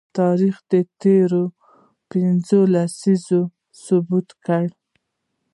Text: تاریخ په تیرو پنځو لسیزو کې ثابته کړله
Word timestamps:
تاریخ 0.17 0.55
په 0.69 0.79
تیرو 1.01 1.43
پنځو 2.09 2.59
لسیزو 2.73 3.41
کې 3.47 3.51
ثابته 3.83 4.35
کړله 4.45 4.75